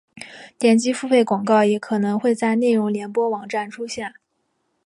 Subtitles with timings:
[0.57, 4.15] 点击付费广告也可能会在内容联播网站出现。